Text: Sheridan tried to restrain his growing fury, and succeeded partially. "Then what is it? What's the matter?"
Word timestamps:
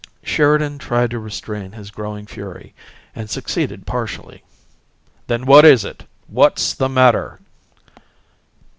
Sheridan 0.23 0.79
tried 0.79 1.11
to 1.11 1.19
restrain 1.19 1.73
his 1.73 1.91
growing 1.91 2.25
fury, 2.25 2.73
and 3.13 3.29
succeeded 3.29 3.85
partially. 3.85 4.41
"Then 5.27 5.45
what 5.45 5.63
is 5.63 5.85
it? 5.85 6.05
What's 6.25 6.73
the 6.73 6.89
matter?" 6.89 7.39